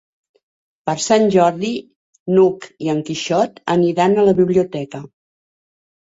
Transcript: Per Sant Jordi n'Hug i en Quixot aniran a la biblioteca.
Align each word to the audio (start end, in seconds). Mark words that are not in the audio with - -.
Per 0.89 0.95
Sant 1.03 1.27
Jordi 1.35 1.69
n'Hug 2.37 2.65
i 2.87 2.91
en 2.95 3.03
Quixot 3.11 3.63
aniran 3.77 4.19
a 4.19 4.27
la 4.31 4.35
biblioteca. 4.43 5.05